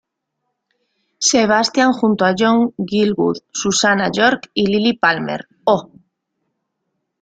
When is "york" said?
4.11-4.49